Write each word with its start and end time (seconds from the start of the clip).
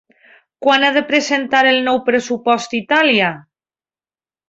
Quan 0.65 0.85
ha 0.87 0.89
de 0.95 1.03
presentar 1.11 1.61
el 1.73 1.79
nou 1.91 2.01
pressupost 2.09 2.77
Itàlia? 2.83 3.33